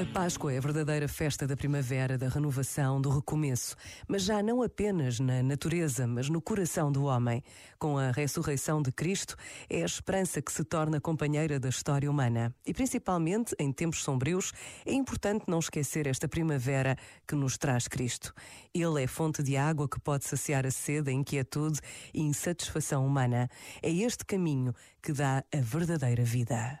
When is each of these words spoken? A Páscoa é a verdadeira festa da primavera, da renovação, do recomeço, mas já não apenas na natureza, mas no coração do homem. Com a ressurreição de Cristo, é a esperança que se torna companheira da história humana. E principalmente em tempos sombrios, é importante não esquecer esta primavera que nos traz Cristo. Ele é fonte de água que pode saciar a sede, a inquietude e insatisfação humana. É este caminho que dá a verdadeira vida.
A 0.00 0.04
Páscoa 0.14 0.50
é 0.50 0.56
a 0.56 0.60
verdadeira 0.62 1.06
festa 1.06 1.46
da 1.46 1.54
primavera, 1.54 2.16
da 2.16 2.26
renovação, 2.26 2.98
do 2.98 3.10
recomeço, 3.10 3.76
mas 4.08 4.22
já 4.22 4.42
não 4.42 4.62
apenas 4.62 5.20
na 5.20 5.42
natureza, 5.42 6.06
mas 6.06 6.30
no 6.30 6.40
coração 6.40 6.90
do 6.90 7.04
homem. 7.04 7.42
Com 7.78 7.98
a 7.98 8.10
ressurreição 8.10 8.80
de 8.80 8.90
Cristo, 8.90 9.36
é 9.68 9.82
a 9.82 9.84
esperança 9.84 10.40
que 10.40 10.50
se 10.50 10.64
torna 10.64 11.02
companheira 11.02 11.60
da 11.60 11.68
história 11.68 12.10
humana. 12.10 12.54
E 12.66 12.72
principalmente 12.72 13.54
em 13.58 13.70
tempos 13.70 14.02
sombrios, 14.02 14.54
é 14.86 14.94
importante 14.94 15.44
não 15.46 15.58
esquecer 15.58 16.06
esta 16.06 16.26
primavera 16.26 16.96
que 17.28 17.34
nos 17.34 17.58
traz 17.58 17.86
Cristo. 17.86 18.32
Ele 18.72 19.02
é 19.02 19.06
fonte 19.06 19.42
de 19.42 19.54
água 19.54 19.86
que 19.86 20.00
pode 20.00 20.24
saciar 20.24 20.64
a 20.64 20.70
sede, 20.70 21.10
a 21.10 21.12
inquietude 21.12 21.78
e 22.14 22.22
insatisfação 22.22 23.06
humana. 23.06 23.50
É 23.82 23.90
este 23.90 24.24
caminho 24.24 24.74
que 25.02 25.12
dá 25.12 25.44
a 25.52 25.60
verdadeira 25.60 26.24
vida. 26.24 26.80